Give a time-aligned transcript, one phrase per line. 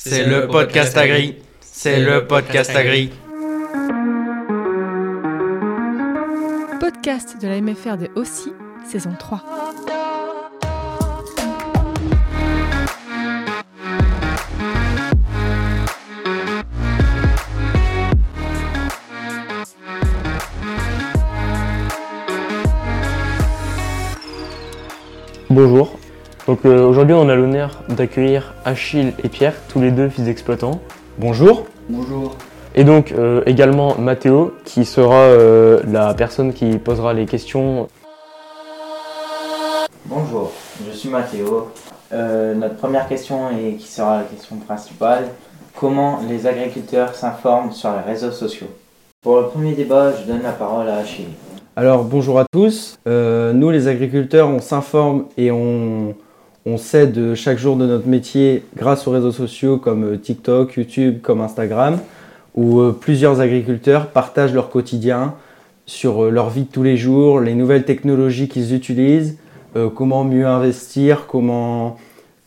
[0.00, 1.34] C'est le podcast agri.
[1.60, 3.10] C'est le podcast agri.
[6.78, 8.52] Podcast de la MFR de Aussi,
[8.88, 9.42] saison 3.
[25.50, 25.98] Bonjour.
[26.48, 30.80] Donc euh, aujourd'hui on a l'honneur d'accueillir Achille et Pierre, tous les deux fils d'exploitants.
[31.18, 31.66] Bonjour.
[31.90, 32.36] Bonjour.
[32.74, 37.88] Et donc euh, également Mathéo qui sera euh, la personne qui posera les questions.
[40.06, 40.50] Bonjour,
[40.86, 41.68] je suis Mathéo.
[42.14, 45.24] Euh, notre première question et qui sera la question principale,
[45.78, 48.68] comment les agriculteurs s'informent sur les réseaux sociaux?
[49.20, 51.28] Pour le premier débat, je donne la parole à Achille.
[51.76, 52.98] Alors bonjour à tous.
[53.06, 56.14] Euh, nous les agriculteurs, on s'informe et on,
[56.68, 61.20] on s'aide chaque jour de notre métier grâce aux réseaux sociaux comme euh, TikTok, YouTube,
[61.22, 61.98] comme Instagram,
[62.54, 65.34] où euh, plusieurs agriculteurs partagent leur quotidien
[65.86, 69.38] sur euh, leur vie de tous les jours, les nouvelles technologies qu'ils utilisent,
[69.94, 71.98] comment mieux investir, comment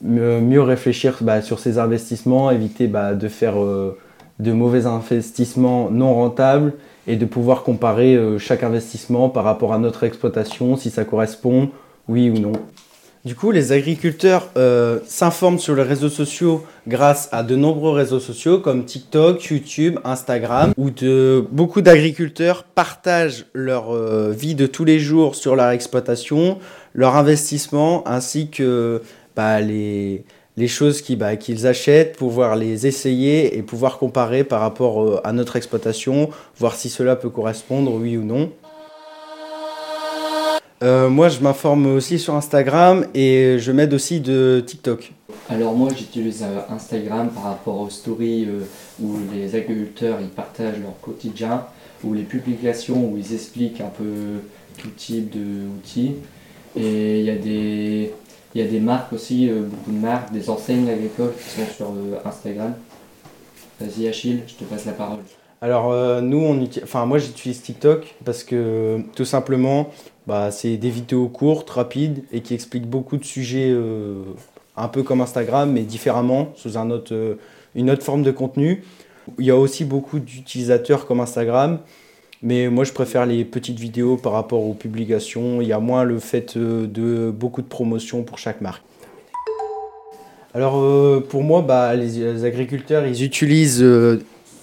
[0.00, 3.56] mieux, réfléchir bah, sur ces investissements, éviter bah, de faire
[4.38, 6.72] de mauvais investissements non rentables
[7.06, 11.70] et de pouvoir comparer chaque investissement par rapport à notre exploitation, si ça correspond,
[12.08, 12.52] oui ou non.
[13.24, 18.20] Du coup, les agriculteurs euh, s'informent sur les réseaux sociaux grâce à de nombreux réseaux
[18.20, 24.84] sociaux comme TikTok, YouTube, Instagram, où de, beaucoup d'agriculteurs partagent leur euh, vie de tous
[24.84, 26.58] les jours sur leur exploitation,
[26.94, 29.02] leur investissement, ainsi que
[29.34, 30.24] bah, les,
[30.68, 35.56] choses bah, qu'ils achètent, pouvoir les essayer et pouvoir comparer par rapport euh, à notre
[35.56, 38.52] exploitation, voir si cela peut correspondre, oui ou non.
[40.82, 45.12] Euh, moi, je m'informe aussi sur Instagram et je m'aide aussi de TikTok.
[45.50, 48.60] Alors moi j'utilise euh, Instagram par rapport aux stories euh,
[49.02, 51.64] où les agriculteurs ils partagent leur quotidien,
[52.04, 54.40] ou les publications où ils expliquent un peu
[54.76, 56.16] tout type d'outils.
[56.76, 58.12] Et il y, a des-
[58.54, 61.86] y a des marques aussi, euh, beaucoup de marques, des enseignes agricoles qui sont sur
[62.26, 62.74] Instagram.
[63.80, 65.20] Vas-y Achille, je te passe la parole.
[65.60, 69.90] Alors euh, nous, on enfin moi j'utilise TikTok parce que tout simplement,
[70.26, 74.22] bah, c'est des vidéos courtes, rapides et qui expliquent beaucoup de sujets, euh,
[74.76, 77.34] un peu comme Instagram, mais différemment, sous euh,
[77.74, 78.84] une autre forme de contenu.
[79.38, 81.80] Il y a aussi beaucoup d'utilisateurs comme Instagram,
[82.40, 85.60] mais moi je préfère les petites vidéos par rapport aux publications.
[85.60, 88.84] Il y a moins le fait de beaucoup de promotions pour chaque marque.
[90.54, 93.84] Alors pour moi, bah, les, agriculteurs, ils utilisent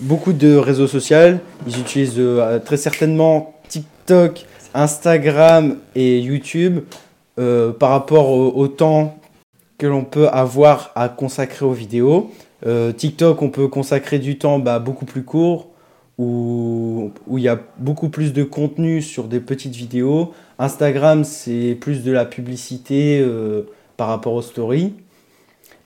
[0.00, 1.38] beaucoup de réseaux sociaux.
[1.66, 6.80] Ils utilisent euh, très certainement TikTok, Instagram et YouTube
[7.38, 9.18] euh, par rapport au, temps
[9.78, 12.30] que l'on peut avoir à consacrer aux vidéos.
[12.66, 15.68] Euh, TikTok, on peut consacrer du temps bah, beaucoup plus court
[16.18, 20.34] où, il y a beaucoup plus de contenu sur des petites vidéos.
[20.58, 23.24] Instagram, c'est plus de la publicité
[23.96, 24.92] par rapport aux stories.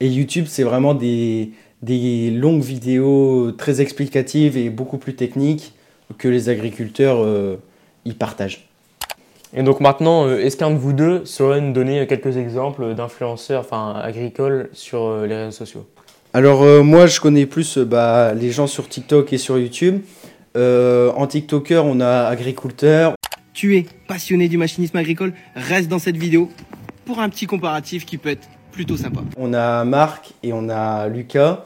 [0.01, 1.53] Et YouTube, c'est vraiment des,
[1.85, 5.73] des longues vidéos très explicatives et beaucoup plus techniques
[6.19, 7.57] que les agriculteurs euh,
[8.05, 8.69] y partagent.
[9.57, 13.61] Et donc maintenant, euh, est-ce qu'un de vous deux saurait nous donner quelques exemples d'influenceurs
[13.61, 15.87] enfin, agricoles sur euh, les réseaux sociaux?
[16.33, 20.01] Alors euh, moi, je connais plus euh, bah, les gens sur TikTok et sur YouTube.
[20.57, 23.15] Euh, en TikToker, on a agriculteur.
[23.53, 26.51] tu es passionné du machinisme agricole, reste dans cette vidéo
[27.05, 29.21] pour un petit comparatif qui peut être plutôt sympa.
[29.37, 31.65] On a Marc et on a Lucas.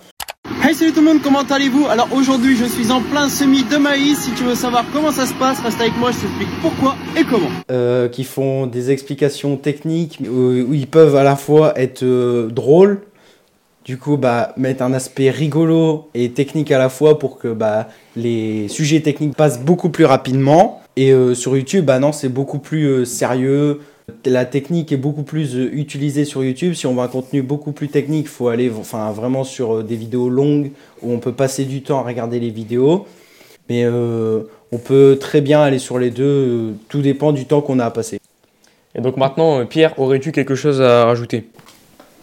[0.62, 1.86] Hey salut tout le monde, comment allez-vous?
[1.86, 5.24] Alors aujourd'hui je suis en plein semis de maïs, si tu veux savoir comment ça
[5.24, 7.48] se passe, reste avec moi, je t'explique pourquoi et comment.
[7.70, 12.48] euh, qui font des explications techniques où, où ils peuvent à la fois être euh,
[12.48, 13.00] drôles,
[13.84, 17.88] du coup bah, mettre un aspect rigolo et technique à la fois pour que bah,
[18.16, 20.82] les sujets techniques passent beaucoup plus rapidement.
[20.97, 23.80] Et euh, sur YouTube, bah non, c'est beaucoup plus euh, sérieux.
[24.24, 26.74] La technique est beaucoup plus euh, utilisée sur YouTube.
[26.74, 29.82] Si on veut un contenu beaucoup plus technique, il faut aller enfin, vraiment sur euh,
[29.82, 30.70] des vidéos longues
[31.03, 33.06] où on peut passer du temps à regarder les vidéos.
[33.68, 34.42] Mais euh,
[34.72, 37.91] on peut très bien aller sur les deux, tout dépend du temps qu'on a à
[37.91, 38.18] passer.
[38.94, 41.44] Et donc maintenant, Pierre, aurais-tu quelque chose à rajouter?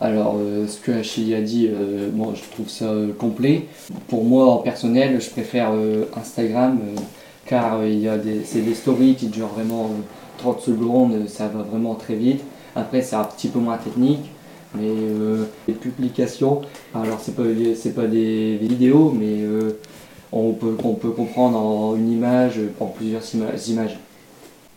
[0.01, 3.63] Alors, euh, ce que Achille a dit, euh, moi je trouve ça euh, complet.
[4.09, 6.99] Pour moi, en personnel, je préfère euh, Instagram euh,
[7.45, 10.01] car euh, il y a des, c'est des stories qui durent vraiment euh,
[10.45, 12.43] 30 secondes, ça va vraiment très vite.
[12.75, 14.29] Après, c'est un petit peu moins technique,
[14.75, 16.61] mais euh, les publications,
[16.93, 17.43] alors c'est pas,
[17.75, 19.79] c'est pas des vidéos, mais euh,
[20.31, 23.97] on, peut, on peut comprendre en une image, en plusieurs ima- images.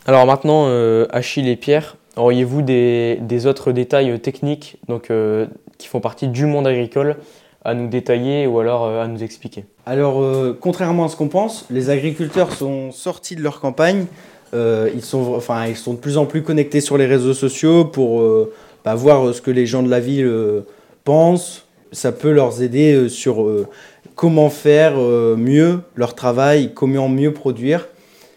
[0.07, 5.87] Alors maintenant, euh, Achille et Pierre, auriez-vous des, des autres détails techniques donc, euh, qui
[5.87, 7.17] font partie du monde agricole
[7.63, 9.67] à nous détailler ou alors euh, à nous expliquer?
[9.85, 14.07] Alors, euh, contrairement à ce qu'on pense, les agriculteurs sont sortis de leur campagne.
[14.55, 17.85] Euh, ils, sont, enfin, ils sont de plus en plus connectés sur les réseaux sociaux
[17.85, 18.53] pour euh,
[18.85, 20.61] bah, voir ce que les gens de la ville euh,
[21.05, 21.67] pensent.
[21.93, 23.67] Ça peut leur aider euh, sur euh,
[24.15, 27.89] comment faire euh, mieux leur travail, comment mieux produire.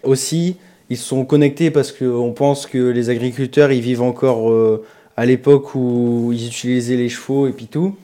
[0.04, 0.58] Aussi,
[0.90, 4.84] ils sont connectés parce qu'on pense que les agriculteurs, ils vivent encore euh,
[5.16, 7.96] à l'époque où ils utilisaient les chevaux et puis tout.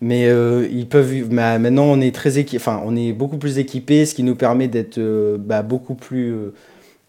[0.00, 1.12] Mais euh, ils peuvent.
[1.30, 2.38] mais maintenant, on est très
[2.84, 6.54] on est beaucoup plus équipés, ce qui nous permet d'être euh, bah, beaucoup plus euh,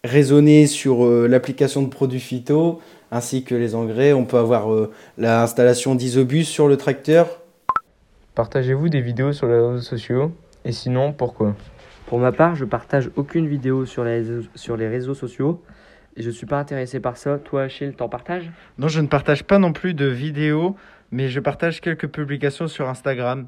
[0.04, 2.82] raisonné sur euh, l'application de produits phyto
[3.12, 4.14] ainsi que les engrais.
[4.14, 7.42] On peut avoir euh, l'installation d'isobus sur le tracteur.
[8.36, 10.32] Partagez-vous des vidéos sur les réseaux sociaux?
[10.64, 11.56] Et sinon, pourquoi?
[12.06, 15.62] Pour ma part, je partage aucune vidéo sur les réseaux, sur les réseaux sociaux
[16.18, 17.38] et je suis pas intéressé par ça.
[17.38, 18.52] Toi, Achille, t'en partages?
[18.78, 20.76] Non, je ne partage pas non plus de vidéos,
[21.12, 23.48] mais je partage quelques publications sur Instagram.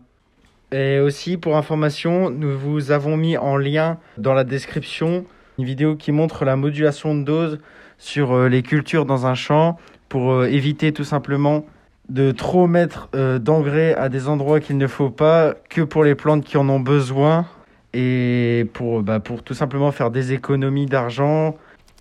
[0.72, 5.26] Et aussi, pour information, nous vous avons mis en lien dans la description
[5.58, 7.60] une vidéo qui montre la modulation de dose
[7.98, 9.78] sur euh, les cultures dans un champ
[10.10, 11.66] pour euh, éviter tout simplement
[12.10, 16.16] de trop mettre euh, d'engrais à des endroits qu'il ne faut pas que pour les
[16.16, 17.46] plantes qui en ont besoin
[17.94, 21.56] et pour, bah, pour tout simplement faire des économies d'argent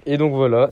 [0.06, 0.70] Et donc voilà.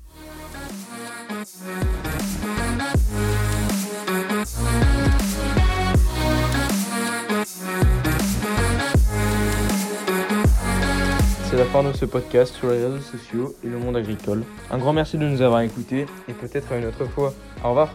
[11.61, 14.45] La fin de ce podcast sur les réseaux sociaux et le monde agricole.
[14.71, 17.35] Un grand merci de nous avoir écoutés et peut-être à une autre fois.
[17.63, 17.93] Au revoir.